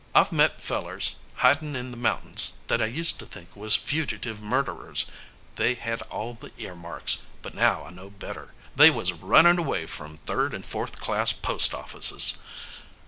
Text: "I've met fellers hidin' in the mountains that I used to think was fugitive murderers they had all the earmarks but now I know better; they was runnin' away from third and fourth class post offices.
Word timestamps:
"I've 0.15 0.31
met 0.31 0.63
fellers 0.63 1.17
hidin' 1.43 1.75
in 1.75 1.91
the 1.91 1.95
mountains 1.95 2.53
that 2.65 2.81
I 2.81 2.87
used 2.87 3.19
to 3.19 3.25
think 3.27 3.55
was 3.55 3.75
fugitive 3.75 4.41
murderers 4.41 5.05
they 5.57 5.75
had 5.75 6.01
all 6.09 6.33
the 6.33 6.51
earmarks 6.57 7.27
but 7.43 7.53
now 7.53 7.85
I 7.85 7.91
know 7.91 8.09
better; 8.09 8.55
they 8.75 8.89
was 8.89 9.13
runnin' 9.13 9.59
away 9.59 9.85
from 9.85 10.17
third 10.17 10.55
and 10.55 10.65
fourth 10.65 10.99
class 10.99 11.33
post 11.33 11.75
offices. 11.75 12.39